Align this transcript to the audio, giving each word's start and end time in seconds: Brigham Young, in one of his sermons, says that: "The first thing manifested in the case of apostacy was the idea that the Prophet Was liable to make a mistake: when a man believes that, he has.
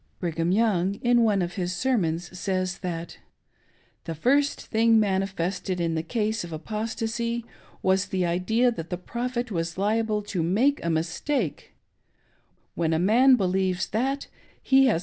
Brigham 0.19 0.51
Young, 0.51 0.95
in 1.03 1.21
one 1.21 1.43
of 1.43 1.53
his 1.53 1.75
sermons, 1.75 2.35
says 2.35 2.79
that: 2.79 3.19
"The 4.05 4.15
first 4.15 4.59
thing 4.59 4.99
manifested 4.99 5.79
in 5.79 5.93
the 5.93 6.01
case 6.01 6.43
of 6.43 6.51
apostacy 6.51 7.45
was 7.83 8.07
the 8.07 8.25
idea 8.25 8.71
that 8.71 8.89
the 8.89 8.97
Prophet 8.97 9.51
Was 9.51 9.77
liable 9.77 10.23
to 10.23 10.41
make 10.41 10.83
a 10.83 10.89
mistake: 10.89 11.75
when 12.73 12.93
a 12.93 12.97
man 12.97 13.35
believes 13.35 13.89
that, 13.89 14.25
he 14.63 14.87
has. 14.87 14.99